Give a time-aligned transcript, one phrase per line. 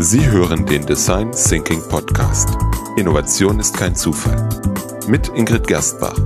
[0.00, 2.56] Sie hören den Design Thinking Podcast.
[2.96, 4.48] Innovation ist kein Zufall.
[5.08, 6.16] Mit Ingrid Gerstbach.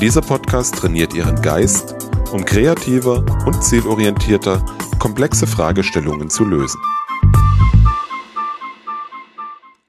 [0.00, 1.94] Dieser Podcast trainiert Ihren Geist,
[2.32, 4.66] um kreativer und zielorientierter
[4.98, 6.80] komplexe Fragestellungen zu lösen.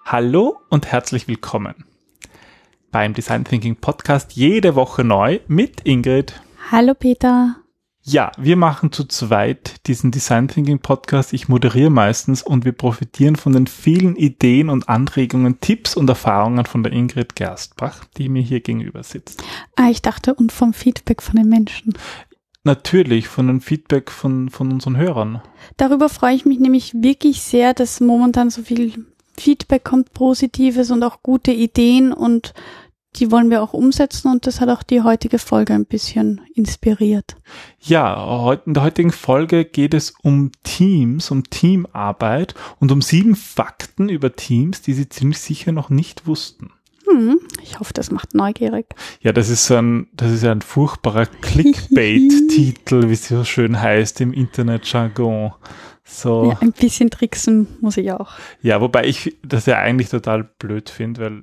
[0.05, 1.85] Hallo und herzlich willkommen
[2.91, 6.39] beim Design Thinking Podcast jede Woche neu mit Ingrid.
[6.69, 7.60] Hallo Peter.
[8.03, 11.33] Ja, wir machen zu zweit diesen Design Thinking Podcast.
[11.33, 16.65] Ich moderiere meistens und wir profitieren von den vielen Ideen und Anregungen, Tipps und Erfahrungen
[16.65, 19.43] von der Ingrid Gerstbach, die mir hier gegenüber sitzt.
[19.75, 21.93] Ah, ich dachte, und vom Feedback von den Menschen.
[22.63, 25.41] Natürlich, von dem Feedback von, von unseren Hörern.
[25.77, 29.05] Darüber freue ich mich nämlich wirklich sehr, dass momentan so viel
[29.37, 32.53] Feedback kommt, Positives und auch gute Ideen und
[33.15, 37.35] die wollen wir auch umsetzen und das hat auch die heutige Folge ein bisschen inspiriert.
[37.79, 44.09] Ja, in der heutigen Folge geht es um Teams, um Teamarbeit und um sieben Fakten
[44.09, 46.71] über Teams, die Sie ziemlich sicher noch nicht wussten.
[47.11, 48.85] Hm, ich hoffe, das macht neugierig.
[49.21, 54.31] Ja, das ist ein, das ist ein furchtbarer Clickbait-Titel, wie es so schön heißt im
[54.31, 55.51] Internetjargon.
[56.03, 56.49] So.
[56.51, 58.31] Ja, ein bisschen tricksen muss ich auch.
[58.61, 61.41] Ja, wobei ich das ja eigentlich total blöd finde, weil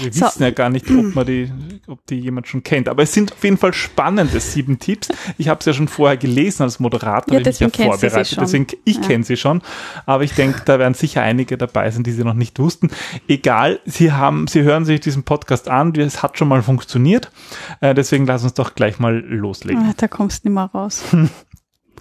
[0.00, 0.26] wir so.
[0.26, 1.50] wissen ja gar nicht, ob man die,
[1.86, 2.88] ob die jemand schon kennt.
[2.88, 5.08] Aber es sind auf jeden Fall spannende sieben Tipps.
[5.38, 8.36] Ich habe es ja schon vorher gelesen als Moderator, ja, ich ja vorbereitet.
[8.40, 9.02] Deswegen, ich ja.
[9.02, 9.62] kenne sie schon.
[10.06, 12.90] Aber ich denke, da werden sicher einige dabei sein, die sie noch nicht wussten.
[13.26, 17.30] Egal, sie haben, sie hören sich diesen Podcast an, es hat schon mal funktioniert.
[17.80, 19.82] Äh, deswegen lass uns doch gleich mal loslegen.
[19.82, 21.02] Ah, da kommst du nicht mehr raus.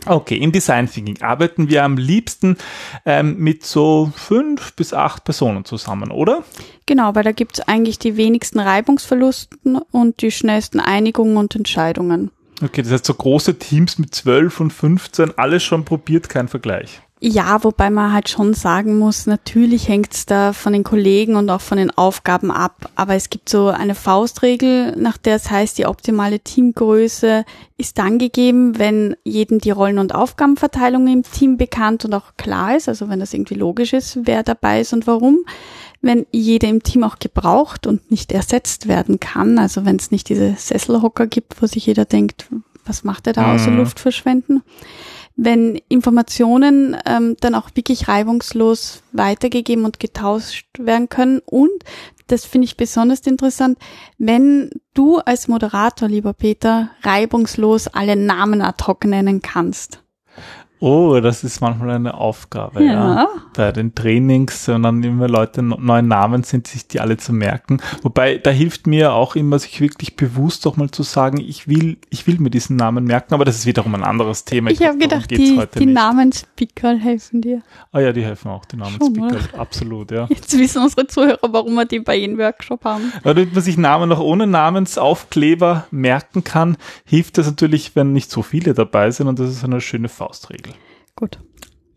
[0.05, 2.57] Okay, im Design Thinking arbeiten wir am liebsten
[3.05, 6.43] ähm, mit so fünf bis acht Personen zusammen, oder?
[6.85, 12.31] Genau, weil da gibt es eigentlich die wenigsten Reibungsverlusten und die schnellsten Einigungen und Entscheidungen.
[12.61, 17.01] Okay, das heißt so große Teams mit zwölf und 15, alles schon probiert, kein Vergleich.
[17.25, 21.61] Ja, wobei man halt schon sagen muss, natürlich hängt's da von den Kollegen und auch
[21.61, 22.91] von den Aufgaben ab.
[22.95, 27.45] Aber es gibt so eine Faustregel, nach der es heißt, die optimale Teamgröße
[27.77, 32.75] ist dann gegeben, wenn jedem die Rollen- und Aufgabenverteilung im Team bekannt und auch klar
[32.75, 35.45] ist, also wenn das irgendwie logisch ist, wer dabei ist und warum.
[36.01, 40.27] Wenn jeder im Team auch gebraucht und nicht ersetzt werden kann, also wenn es nicht
[40.27, 42.49] diese Sesselhocker gibt, wo sich jeder denkt,
[42.83, 43.55] was macht er da mhm.
[43.55, 44.61] außer Luft verschwenden
[45.35, 51.83] wenn Informationen ähm, dann auch wirklich reibungslos weitergegeben und getauscht werden können und
[52.27, 53.77] das finde ich besonders interessant,
[54.17, 60.01] wenn du als Moderator, lieber Peter, reibungslos alle Namen ad hoc nennen kannst.
[60.85, 62.91] Oh, das ist manchmal eine Aufgabe, ja.
[62.91, 63.27] ja.
[63.53, 67.79] Bei den Trainings, wenn dann immer Leute neuen Namen sind, sich die alle zu merken.
[68.01, 71.99] Wobei, da hilft mir auch immer, sich wirklich bewusst doch mal zu sagen, ich will,
[72.09, 74.71] ich will mir diesen Namen merken, aber das ist wiederum ein anderes Thema.
[74.71, 77.61] Ich, ich habe gedacht, die, die Namenspickerl helfen dir.
[77.93, 80.27] Ah ja, die helfen auch, die Namenspickerl, absolut, ja.
[80.29, 83.13] Jetzt wissen unsere Zuhörer, warum wir die bei jedem Workshop haben.
[83.23, 88.29] Weil damit man sich Namen noch ohne Namensaufkleber merken kann, hilft das natürlich, wenn nicht
[88.29, 90.72] so viele dabei sind und das ist eine schöne Faustregel.
[91.15, 91.39] Gut.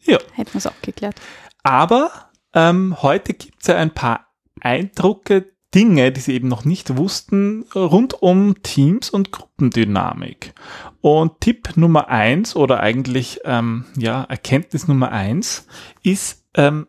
[0.03, 0.19] Ja.
[0.32, 1.16] Hätten wir es auch geklärt.
[1.62, 2.10] Aber
[2.54, 4.28] ähm, heute gibt es ja ein paar
[4.60, 10.54] Eindrücke, Dinge, die sie eben noch nicht wussten, rund um Teams und Gruppendynamik.
[11.00, 15.66] Und Tipp Nummer eins oder eigentlich ähm, ja Erkenntnis Nummer eins
[16.03, 16.87] ist, ähm,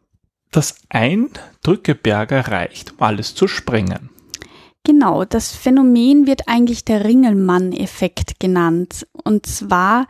[0.51, 1.29] dass ein
[1.63, 4.09] Drückeberger reicht, um alles zu sprengen.
[4.83, 9.05] Genau, das Phänomen wird eigentlich der Ringelmann-Effekt genannt.
[9.25, 10.07] Und zwar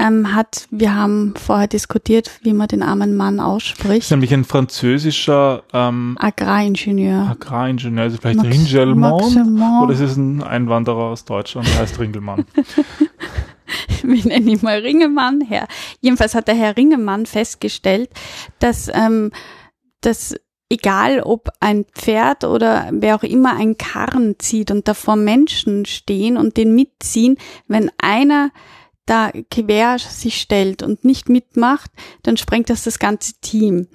[0.00, 4.10] ähm, hat, wir haben vorher diskutiert, wie man den armen Mann ausspricht.
[4.10, 7.28] Nämlich ein französischer ähm, Agraringenieur.
[7.30, 12.46] Agraringenieur, also vielleicht Max, Ringelmann oder ist es ein Einwanderer aus Deutschland, der heißt Ringelmann.
[14.02, 15.42] wir nennen ihn mal Ringelmann.
[15.42, 15.68] Herr.
[16.00, 18.10] Jedenfalls hat der Herr Ringelmann festgestellt,
[18.58, 19.30] dass, ähm,
[20.00, 20.34] dass
[20.70, 26.38] egal ob ein Pferd oder wer auch immer einen Karren zieht und davor Menschen stehen
[26.38, 27.36] und den mitziehen,
[27.66, 28.50] wenn einer
[29.10, 31.90] da quer sich stellt und nicht mitmacht,
[32.22, 33.88] dann sprengt das das ganze Team.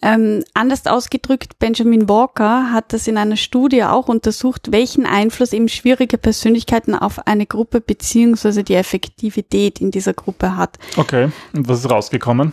[0.00, 5.68] Ähm, anders ausgedrückt, Benjamin Walker hat das in einer Studie auch untersucht, welchen Einfluss eben
[5.68, 10.78] schwierige Persönlichkeiten auf eine Gruppe beziehungsweise die Effektivität in dieser Gruppe hat.
[10.96, 12.52] Okay, und was ist rausgekommen?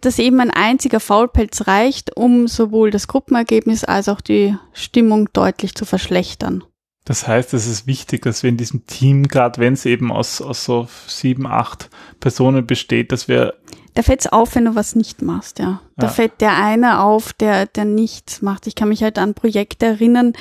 [0.00, 5.74] Dass eben ein einziger Faulpelz reicht, um sowohl das Gruppenergebnis als auch die Stimmung deutlich
[5.74, 6.64] zu verschlechtern.
[7.10, 10.40] Das heißt, es ist wichtig, dass wir in diesem Team, gerade wenn es eben aus,
[10.40, 11.90] aus so sieben, acht
[12.20, 13.54] Personen besteht, dass wir.
[13.94, 15.80] Da fällt es auf, wenn du was nicht machst, ja.
[15.96, 16.12] Da ja.
[16.12, 18.68] fällt der eine auf, der, der nichts macht.
[18.68, 20.34] Ich kann mich halt an Projekte erinnern,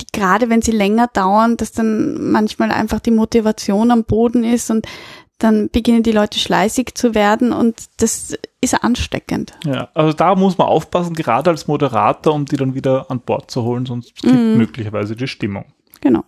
[0.00, 4.70] die gerade wenn sie länger dauern, dass dann manchmal einfach die Motivation am Boden ist
[4.70, 4.86] und
[5.36, 9.52] dann beginnen die Leute schleißig zu werden und das ist ansteckend.
[9.66, 13.50] Ja, also da muss man aufpassen, gerade als Moderator, um die dann wieder an Bord
[13.50, 14.56] zu holen, sonst Mhm.
[14.56, 15.66] möglicherweise die Stimmung.
[16.04, 16.22] Genau.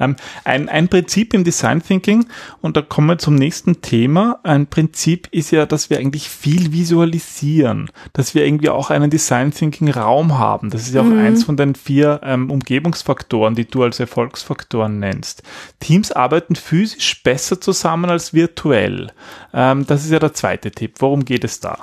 [0.00, 2.24] Ähm, ein, ein Prinzip im Design Thinking,
[2.62, 4.40] und da kommen wir zum nächsten Thema.
[4.42, 9.52] Ein Prinzip ist ja, dass wir eigentlich viel visualisieren, dass wir irgendwie auch einen Design
[9.52, 10.70] Thinking Raum haben.
[10.70, 15.42] Das ist ja auch eins von den vier ähm, Umgebungsfaktoren, die du als Erfolgsfaktoren nennst.
[15.78, 19.12] Teams arbeiten physisch besser zusammen als virtuell.
[19.52, 20.94] Ähm, das ist ja der zweite Tipp.
[21.00, 21.76] Worum geht es da?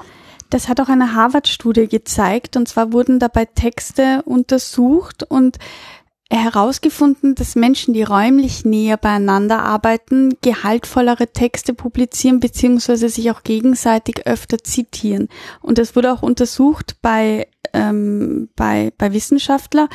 [0.50, 2.58] Das hat auch eine Harvard-Studie gezeigt.
[2.58, 5.60] Und zwar wurden dabei Texte untersucht und
[6.32, 14.28] herausgefunden, dass Menschen, die räumlich näher beieinander arbeiten, gehaltvollere Texte publizieren beziehungsweise sich auch gegenseitig
[14.28, 15.28] öfter zitieren.
[15.62, 19.90] Und das wurde auch untersucht bei, ähm, bei, bei Wissenschaftler,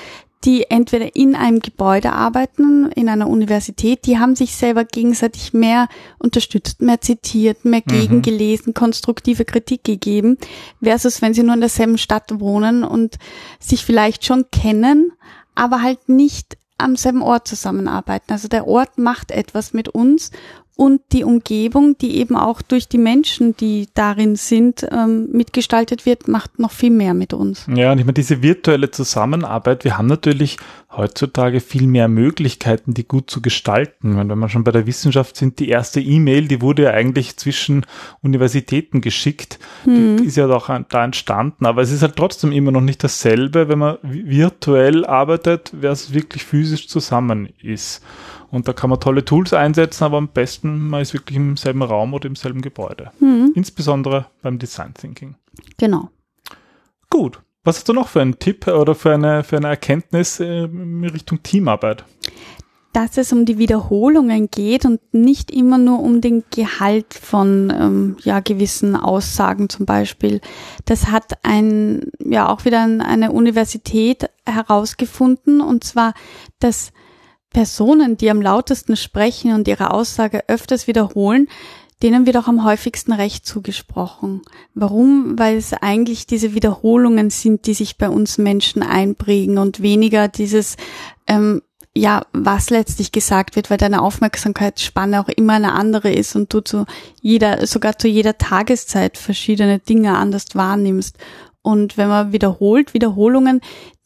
[0.45, 5.89] die entweder in einem Gebäude arbeiten, in einer Universität, die haben sich selber gegenseitig mehr
[6.19, 10.37] unterstützt, mehr zitiert, mehr gegengelesen, konstruktive Kritik gegeben,
[10.83, 13.17] versus wenn sie nur in derselben Stadt wohnen und
[13.59, 15.13] sich vielleicht schon kennen,
[15.55, 18.33] aber halt nicht am selben Ort zusammenarbeiten.
[18.33, 20.31] Also der Ort macht etwas mit uns
[20.77, 26.27] und die Umgebung, die eben auch durch die Menschen, die darin sind, ähm, mitgestaltet wird,
[26.27, 27.67] macht noch viel mehr mit uns.
[27.73, 30.57] Ja, und ich meine, diese virtuelle Zusammenarbeit, wir haben natürlich
[30.97, 34.17] heutzutage viel mehr Möglichkeiten, die gut zu gestalten.
[34.17, 37.37] Wenn wenn wir schon bei der Wissenschaft sind, die erste E-Mail, die wurde ja eigentlich
[37.37, 37.87] zwischen
[38.23, 42.81] Universitäten geschickt, die ist ja auch da entstanden, aber es ist halt trotzdem immer noch
[42.81, 48.03] nicht dasselbe, wenn man vi- virtuell arbeitet, versus wirklich physisch zusammen ist.
[48.55, 51.83] Und da kann man tolle Tools einsetzen, aber am besten man ist wirklich im selben
[51.83, 53.11] Raum oder im selben Gebäude.
[53.55, 55.35] Insbesondere beim Design Thinking.
[55.77, 56.09] Genau.
[57.11, 57.41] Gut.
[57.65, 61.05] Was hast du noch für einen Tipp oder für eine, für eine Erkenntnis äh, in
[61.05, 62.05] Richtung Teamarbeit?
[62.93, 68.17] dass es um die Wiederholungen geht und nicht immer nur um den Gehalt von ähm,
[68.23, 70.41] ja gewissen Aussagen zum Beispiel.
[70.85, 76.15] Das hat ein ja auch wieder ein- eine Universität herausgefunden und zwar,
[76.61, 76.93] dass
[77.55, 81.49] Personen, die am lautesten sprechen und ihre Aussage öfters wiederholen,
[82.03, 84.43] denen wird auch am häufigsten Recht zugesprochen.
[84.75, 85.39] Warum?
[85.39, 90.77] Weil es eigentlich diese Wiederholungen sind, die sich bei uns Menschen einprägen und weniger dieses
[91.27, 91.63] ähm,
[91.97, 96.61] ja, was letztlich gesagt wird, weil deine Aufmerksamkeitsspanne auch immer eine andere ist und du
[96.61, 96.87] zu
[97.21, 101.17] jeder, sogar zu jeder Tageszeit verschiedene Dinge anders wahrnimmst.
[101.63, 103.61] Und wenn man wiederholt, Wiederholungen,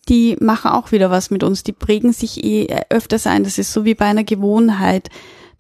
[0.09, 1.63] die machen auch wieder was mit uns.
[1.63, 3.45] Die prägen sich eh öfters ein.
[3.45, 5.11] Das ist so wie bei einer Gewohnheit.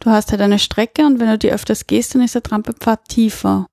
[0.01, 3.09] Du hast halt eine Strecke und wenn du die öfters gehst, dann ist der Trampelpfad
[3.09, 3.67] tiefer.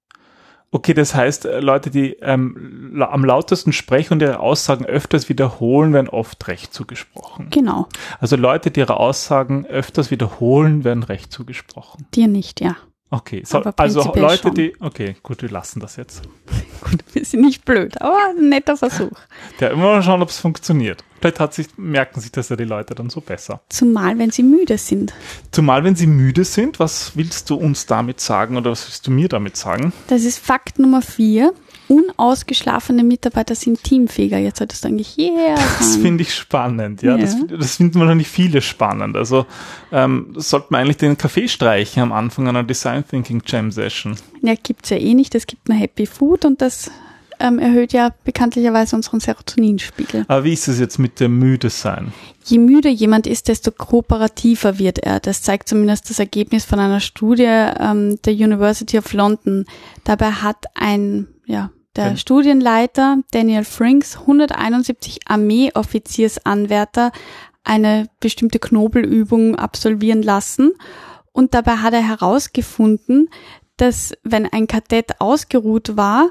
[0.72, 5.94] Okay, das heißt, äh, Leute, die ähm, am lautesten sprechen und ihre Aussagen öfters wiederholen,
[5.94, 7.48] werden oft Recht zugesprochen.
[7.50, 7.88] Genau.
[8.20, 12.08] Also Leute, die ihre Aussagen öfters wiederholen, werden Recht zugesprochen.
[12.14, 12.76] Dir nicht, ja.
[13.12, 14.56] Okay, so, also Leute, schon.
[14.56, 16.24] die, okay, gut, wir lassen das jetzt.
[16.82, 19.18] Gut, wir sind nicht blöd, aber ein netter Versuch.
[19.60, 21.04] Ja, immer mal schauen, ob es funktioniert.
[21.20, 23.62] Vielleicht hat sich, merken sich das ja die Leute dann so besser.
[23.70, 25.14] Zumal, wenn sie müde sind.
[25.52, 29.12] Zumal, wenn sie müde sind, was willst du uns damit sagen oder was willst du
[29.12, 29.94] mir damit sagen?
[30.08, 31.54] Das ist Fakt Nummer vier.
[31.88, 34.38] Unausgeschlafene Mitarbeiter sind teamfähiger.
[34.38, 36.02] Jetzt solltest du eigentlich yeah Das sagen.
[36.04, 37.18] finde ich spannend, ja.
[37.18, 37.58] Das, Ja.
[37.58, 39.16] das finden wahrscheinlich viele spannend.
[39.16, 39.46] Also
[39.92, 44.16] ähm, das sollte man eigentlich den Kaffee streichen am Anfang einer Design Thinking Jam Session.
[44.42, 45.36] Ja, gibt's ja eh nicht.
[45.36, 46.90] Es gibt nur Happy Food und das
[47.40, 50.24] ähm, erhöht ja bekanntlicherweise unseren Serotoninspiegel.
[50.30, 52.14] Aber wie ist es jetzt mit dem müde sein?
[52.46, 55.20] Je müder jemand ist, desto kooperativer wird er.
[55.20, 59.66] Das zeigt zumindest das Ergebnis von einer Studie ähm, der University of London.
[60.06, 67.12] Dabei hat ein, ja, der Ein- Studienleiter Daniel Frinks 171 Armeeoffiziersanwärter
[67.64, 70.74] eine bestimmte Knobelübung absolvieren lassen.
[71.32, 73.30] Und dabei hat er herausgefunden,
[73.78, 76.30] dass wenn ein Kadett ausgeruht war,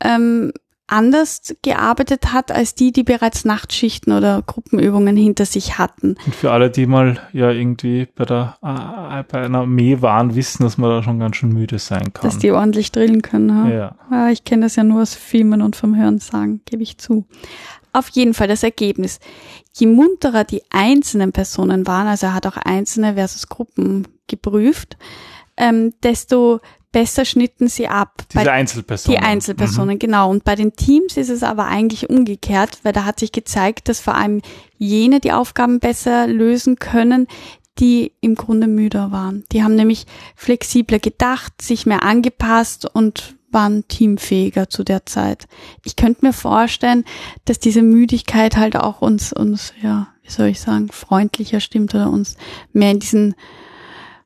[0.00, 0.52] ähm,
[0.88, 6.16] anders gearbeitet hat als die, die bereits Nachtschichten oder Gruppenübungen hinter sich hatten.
[6.24, 10.62] Und für alle, die mal ja irgendwie bei der äh, bei einer Armee waren, wissen,
[10.62, 12.22] dass man da schon ganz schön müde sein kann.
[12.22, 13.54] Dass die ordentlich drillen können.
[13.54, 13.68] Ha?
[13.68, 13.96] ja.
[14.10, 17.26] Ja, ich kenne das ja nur aus Filmen und vom Hören sagen, gebe ich zu.
[17.92, 19.20] Auf jeden Fall das Ergebnis.
[19.74, 24.96] Je munterer die einzelnen Personen waren, also er hat auch einzelne versus Gruppen geprüft,
[25.56, 26.60] ähm, desto
[26.96, 28.22] besser schnitten sie ab.
[28.32, 29.18] Diese Einzelpersonen.
[29.18, 30.30] Die Einzelpersonen, genau.
[30.30, 34.00] Und bei den Teams ist es aber eigentlich umgekehrt, weil da hat sich gezeigt, dass
[34.00, 34.40] vor allem
[34.78, 37.26] jene die Aufgaben besser lösen können,
[37.78, 39.44] die im Grunde müder waren.
[39.52, 45.48] Die haben nämlich flexibler gedacht, sich mehr angepasst und waren teamfähiger zu der Zeit.
[45.84, 47.04] Ich könnte mir vorstellen,
[47.44, 52.08] dass diese Müdigkeit halt auch uns, uns, ja, wie soll ich sagen, freundlicher stimmt oder
[52.08, 52.38] uns
[52.72, 53.34] mehr in diesen,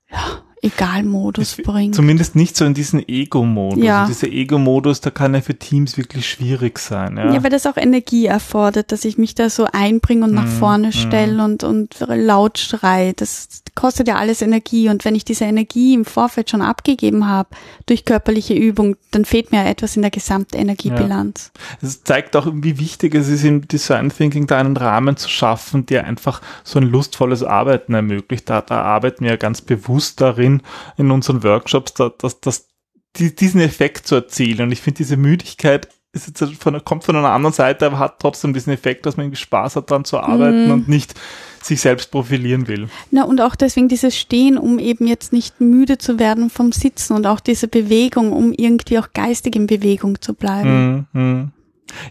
[0.09, 1.95] ja, Egal-Modus bringt.
[1.95, 3.83] Zumindest nicht so in diesen Ego-Modus.
[3.85, 4.03] Ja.
[4.03, 7.17] Und dieser Ego-Modus, da kann er für Teams wirklich schwierig sein.
[7.17, 10.45] Ja, Ja, weil das auch Energie erfordert, dass ich mich da so einbringe und nach
[10.45, 13.13] Mhm, vorne stelle und, und laut schrei.
[13.17, 14.89] Das kostet ja alles Energie.
[14.89, 17.51] Und wenn ich diese Energie im Vorfeld schon abgegeben habe
[17.87, 21.53] durch körperliche Übung, dann fehlt mir etwas in der Gesamtenergiebilanz.
[21.83, 25.87] Es zeigt auch, wie wichtig es ist, im Design Thinking da einen Rahmen zu schaffen,
[25.87, 28.49] der einfach so ein lustvolles Arbeiten ermöglicht.
[28.49, 30.63] Da, da arbeiten wir ja ganz bewusst darin,
[30.97, 32.69] in unseren Workshops, da, dass, dass
[33.17, 34.63] die, diesen Effekt zu erzielen.
[34.63, 38.19] Und ich finde, diese Müdigkeit ist jetzt von, kommt von einer anderen Seite, aber hat
[38.19, 40.73] trotzdem diesen Effekt, dass man irgendwie Spaß hat, daran zu arbeiten Mhm.
[40.73, 41.15] und nicht
[41.63, 42.89] sich selbst profilieren will.
[43.11, 47.15] Na, und auch deswegen dieses Stehen, um eben jetzt nicht müde zu werden vom Sitzen
[47.15, 51.07] und auch diese Bewegung, um irgendwie auch geistig in Bewegung zu bleiben.
[51.13, 51.51] Mhm, mhm.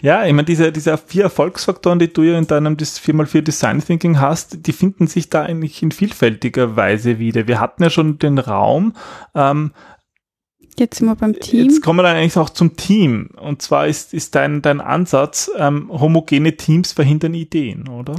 [0.02, 3.84] Ja, ich meine, diese, diese vier Erfolgsfaktoren, die du ja in deinem das 4x4 Design
[3.84, 7.48] Thinking hast, die finden sich da eigentlich in vielfältiger Weise wieder.
[7.48, 8.94] Wir hatten ja schon den Raum,
[9.36, 9.72] ähm,
[10.78, 11.66] Jetzt sind wir beim Team.
[11.66, 13.32] jetzt kommen wir dann eigentlich auch zum Team.
[13.42, 18.16] Und zwar ist, ist dein, dein Ansatz, ähm, homogene Teams verhindern Ideen, oder?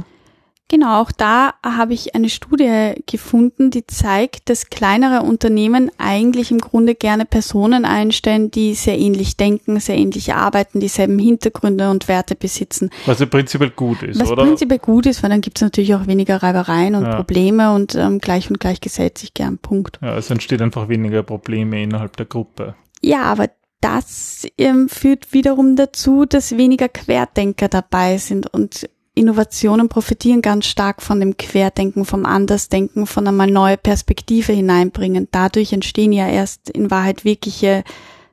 [0.71, 6.59] Genau, auch da habe ich eine Studie gefunden, die zeigt, dass kleinere Unternehmen eigentlich im
[6.59, 12.35] Grunde gerne Personen einstellen, die sehr ähnlich denken, sehr ähnlich arbeiten, dieselben Hintergründe und Werte
[12.35, 12.89] besitzen.
[13.05, 14.43] Was ja prinzipiell gut ist, Was oder?
[14.43, 17.15] prinzipiell gut ist, weil dann gibt es natürlich auch weniger Reibereien und Ja.
[17.17, 19.57] Probleme und ähm, gleich und gleich gesellt sich gern.
[19.57, 19.99] Punkt.
[20.01, 22.75] Ja, es entsteht einfach weniger Probleme innerhalb der Gruppe.
[23.01, 23.49] Ja, aber
[23.81, 31.01] das ähm, führt wiederum dazu, dass weniger Querdenker dabei sind und Innovationen profitieren ganz stark
[31.01, 35.27] von dem Querdenken, vom Andersdenken, von einmal neue Perspektive hineinbringen.
[35.31, 37.83] Dadurch entstehen ja erst in Wahrheit wirkliche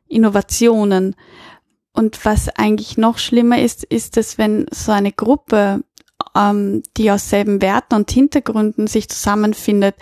[0.07, 1.17] Innovationen.
[1.93, 5.83] Und was eigentlich noch schlimmer ist, ist, dass wenn so eine Gruppe,
[6.37, 9.97] ähm, die aus selben Werten und Hintergründen sich zusammenfindet,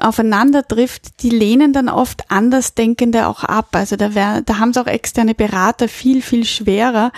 [0.00, 3.68] aufeinander trifft, die lehnen dann oft Andersdenkende auch ab.
[3.72, 7.12] Also da, wär, da haben es auch externe Berater viel, viel schwerer,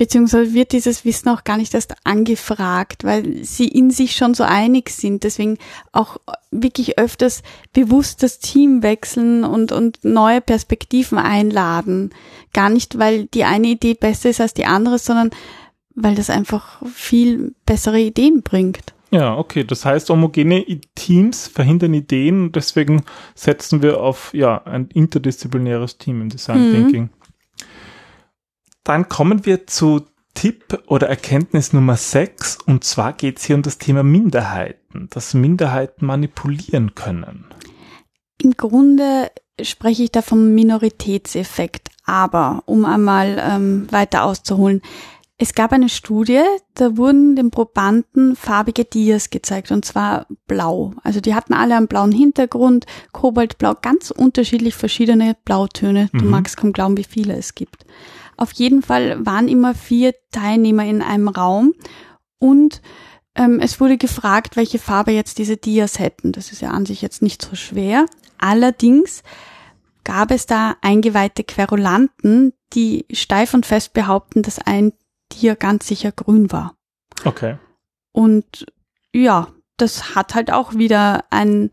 [0.00, 4.44] beziehungsweise wird dieses Wissen auch gar nicht erst angefragt, weil sie in sich schon so
[4.44, 5.24] einig sind.
[5.24, 5.58] Deswegen
[5.92, 6.16] auch
[6.50, 7.42] wirklich öfters
[7.74, 12.14] bewusst das Team wechseln und, und neue Perspektiven einladen.
[12.54, 15.32] Gar nicht, weil die eine Idee besser ist als die andere, sondern
[15.94, 18.94] weil das einfach viel bessere Ideen bringt.
[19.10, 19.64] Ja, okay.
[19.64, 20.64] Das heißt, homogene
[20.94, 23.02] Teams verhindern Ideen und deswegen
[23.34, 26.72] setzen wir auf ja, ein interdisziplinäres Team im Design Mhm.
[26.72, 27.10] Thinking.
[28.84, 30.02] Dann kommen wir zu
[30.34, 35.34] Tipp oder Erkenntnis Nummer 6 und zwar geht es hier um das Thema Minderheiten, dass
[35.34, 37.46] Minderheiten manipulieren können.
[38.38, 44.80] Im Grunde spreche ich da vom Minoritätseffekt, aber um einmal ähm, weiter auszuholen.
[45.36, 46.42] Es gab eine Studie,
[46.74, 50.92] da wurden den Probanden farbige Dias gezeigt und zwar blau.
[51.02, 56.10] Also die hatten alle einen blauen Hintergrund, kobaltblau, ganz unterschiedlich verschiedene Blautöne.
[56.12, 56.30] Du Mhm.
[56.30, 57.86] magst kaum glauben, wie viele es gibt.
[58.40, 61.74] Auf jeden Fall waren immer vier Teilnehmer in einem Raum
[62.38, 62.80] und
[63.34, 66.32] ähm, es wurde gefragt, welche Farbe jetzt diese Dias hätten.
[66.32, 68.06] Das ist ja an sich jetzt nicht so schwer.
[68.38, 69.22] Allerdings
[70.04, 74.94] gab es da eingeweihte Querulanten, die steif und fest behaupten, dass ein
[75.32, 76.74] Dia ganz sicher grün war.
[77.26, 77.58] Okay.
[78.10, 78.64] Und
[79.14, 81.70] ja, das hat halt auch wieder ein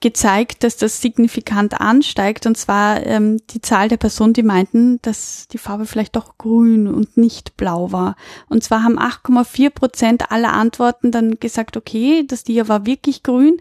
[0.00, 5.48] gezeigt, dass das signifikant ansteigt, und zwar ähm, die Zahl der Personen, die meinten, dass
[5.48, 8.14] die Farbe vielleicht doch grün und nicht blau war.
[8.48, 13.58] Und zwar haben 8,4 Prozent aller Antworten dann gesagt, okay, das Dia war wirklich grün.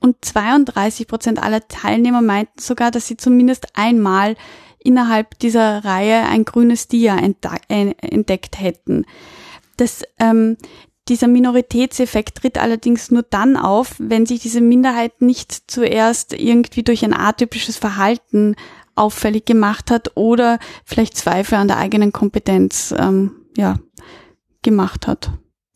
[0.00, 4.36] Und 32 Prozent aller Teilnehmer meinten sogar, dass sie zumindest einmal
[4.78, 9.06] innerhalb dieser Reihe ein grünes enta- äh, entdeckt hätten.
[9.76, 10.56] Das, ähm,
[11.08, 17.04] dieser Minoritätseffekt tritt allerdings nur dann auf, wenn sich diese Minderheit nicht zuerst irgendwie durch
[17.04, 18.56] ein atypisches Verhalten
[18.94, 23.78] auffällig gemacht hat oder vielleicht Zweifel an der eigenen Kompetenz ähm, ja,
[24.62, 25.30] gemacht hat.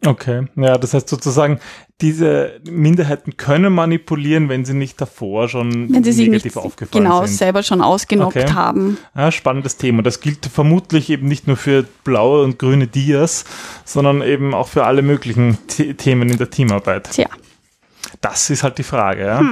[0.05, 0.49] Okay.
[0.57, 1.61] Ja, das heißt sozusagen,
[2.03, 7.05] diese Minderheiten können manipulieren, wenn sie nicht davor schon Wenn sie sich negativ nicht aufgefallen
[7.05, 7.37] genau sind.
[7.39, 8.53] selber schon ausgenockt Okay.
[8.53, 8.99] haben.
[9.17, 10.03] Ja, spannendes Thema.
[10.03, 13.45] Das gilt vermutlich eben nicht nur für blaue und grüne Dias,
[13.85, 17.11] sondern eben auch für alle möglichen The Themen in der Teamarbeit.
[17.13, 17.29] Tja.
[18.21, 19.25] Das ist halt die Frage.
[19.25, 19.43] Ja?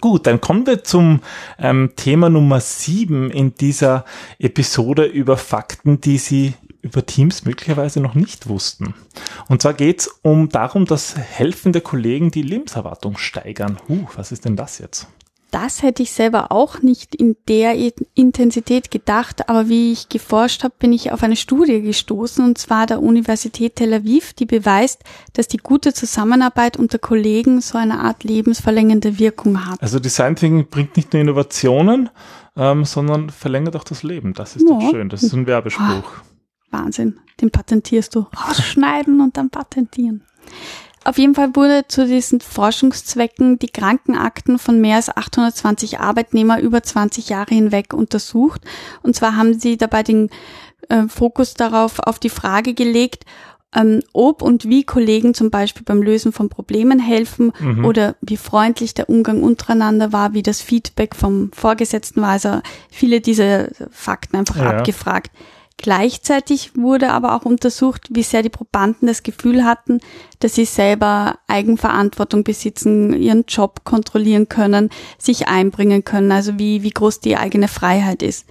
[0.00, 1.20] Gut, dann kommen wir zum
[1.58, 4.04] ähm, Thema Nummer sieben in dieser
[4.38, 6.54] Episode über Fakten, die Sie
[6.88, 8.94] über Teams möglicherweise noch nicht wussten.
[9.48, 13.78] Und zwar geht es um darum, dass helfende Kollegen die Lebenserwartung steigern.
[13.88, 15.06] Huh, was ist denn das jetzt?
[15.50, 17.74] Das hätte ich selber auch nicht in der
[18.14, 22.84] Intensität gedacht, aber wie ich geforscht habe, bin ich auf eine Studie gestoßen, und zwar
[22.84, 25.02] der Universität Tel Aviv, die beweist,
[25.32, 29.80] dass die gute Zusammenarbeit unter Kollegen so eine Art lebensverlängernde Wirkung hat.
[29.82, 32.10] Also Design Thinking bringt nicht nur Innovationen,
[32.54, 34.34] ähm, sondern verlängert auch das Leben.
[34.34, 34.74] Das ist ja.
[34.74, 35.08] doch schön.
[35.08, 36.10] Das ist ein Werbespruch.
[36.70, 37.18] Wahnsinn.
[37.40, 38.26] Den patentierst du.
[38.36, 40.22] Rausschneiden und dann patentieren.
[41.04, 46.82] Auf jeden Fall wurde zu diesen Forschungszwecken die Krankenakten von mehr als 820 Arbeitnehmer über
[46.82, 48.62] 20 Jahre hinweg untersucht.
[49.02, 50.28] Und zwar haben sie dabei den
[50.88, 53.24] äh, Fokus darauf auf die Frage gelegt,
[53.74, 57.84] ähm, ob und wie Kollegen zum Beispiel beim Lösen von Problemen helfen mhm.
[57.84, 62.30] oder wie freundlich der Umgang untereinander war, wie das Feedback vom Vorgesetzten war.
[62.30, 62.60] Also
[62.90, 64.78] viele dieser Fakten einfach ja.
[64.78, 65.30] abgefragt.
[65.80, 70.00] Gleichzeitig wurde aber auch untersucht, wie sehr die Probanden das Gefühl hatten,
[70.40, 76.90] dass sie selber Eigenverantwortung besitzen, ihren Job kontrollieren können, sich einbringen können, also wie, wie
[76.90, 78.46] groß die eigene Freiheit ist.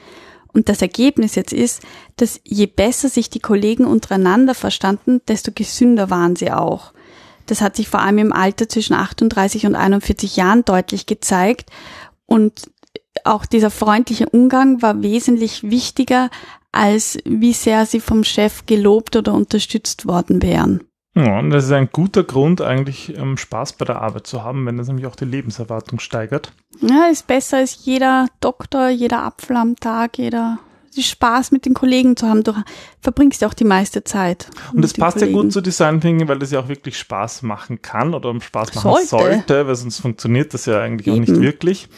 [0.53, 1.83] Und das Ergebnis jetzt ist,
[2.15, 6.93] dass je besser sich die Kollegen untereinander verstanden, desto gesünder waren sie auch.
[7.45, 11.71] Das hat sich vor allem im Alter zwischen 38 und 41 Jahren deutlich gezeigt.
[12.25, 12.71] Und
[13.25, 16.29] auch dieser freundliche Umgang war wesentlich wichtiger
[16.77, 20.81] als wie sehr sie vom Chef gelobt oder unterstützt worden wären.
[21.15, 24.67] Ja, und das ist ein guter Grund, eigentlich ähm, Spaß bei der Arbeit zu haben,
[24.67, 26.51] wenn das nämlich auch die Lebenserwartung steigert.
[26.79, 30.59] Ja, ist besser als jeder Doktor, jeder Apfel am Tag, jeder
[30.95, 32.43] Spaß mit den Kollegen zu haben.
[32.43, 32.53] Du
[33.01, 34.49] verbringst ja auch die meiste Zeit.
[34.73, 35.35] Und das passt Kollegen.
[35.35, 38.75] ja gut zu Design Thinking, weil das ja auch wirklich Spaß machen kann oder Spaß
[38.75, 41.15] machen sollte, sollte weil sonst funktioniert das ja eigentlich Eben.
[41.15, 41.89] auch nicht wirklich.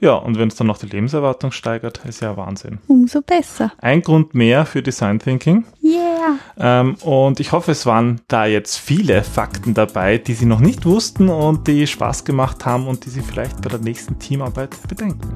[0.00, 2.78] Ja, und wenn es dann noch die Lebenserwartung steigert, ist ja Wahnsinn.
[2.86, 3.72] Umso besser.
[3.78, 5.64] Ein Grund mehr für Design Thinking.
[5.82, 6.38] Yeah.
[6.58, 10.84] Ähm, und ich hoffe, es waren da jetzt viele Fakten dabei, die Sie noch nicht
[10.84, 15.28] wussten und die Spaß gemacht haben und die Sie vielleicht bei der nächsten Teamarbeit bedenken.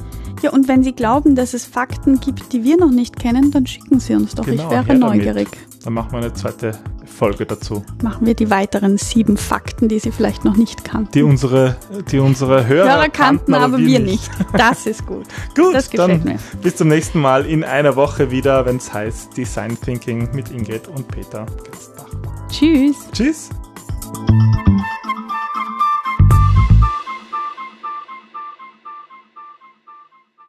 [0.43, 3.67] Ja, und wenn Sie glauben, dass es Fakten gibt, die wir noch nicht kennen, dann
[3.67, 4.45] schicken Sie uns doch.
[4.45, 5.49] Genau, ich wäre neugierig.
[5.51, 5.87] Damit.
[5.87, 6.79] Dann machen wir eine zweite
[7.11, 7.85] Folge dazu.
[8.03, 11.13] Machen wir die weiteren sieben Fakten, die Sie vielleicht noch nicht kannten.
[11.13, 11.77] Die unsere,
[12.11, 14.31] die unsere Hörer, Hörer kannten, aber, aber wir, nicht.
[14.39, 14.47] nicht.
[14.57, 15.27] Das ist gut.
[15.55, 16.39] gut, das gefällt mir.
[16.63, 20.89] Bis zum nächsten Mal in einer Woche wieder, wenn es heißt Design Thinking mit Ingrid
[20.89, 22.09] und Peter Gerstbach.
[22.51, 22.97] Tschüss.
[23.13, 23.51] Tschüss.